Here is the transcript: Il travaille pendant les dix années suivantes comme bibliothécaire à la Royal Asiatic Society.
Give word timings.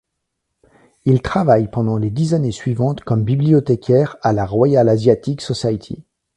Il 1.05 1.21
travaille 1.21 1.69
pendant 1.69 1.97
les 1.99 2.09
dix 2.09 2.33
années 2.33 2.51
suivantes 2.51 3.01
comme 3.01 3.23
bibliothécaire 3.23 4.17
à 4.23 4.33
la 4.33 4.47
Royal 4.47 4.89
Asiatic 4.89 5.41
Society. 5.41 6.03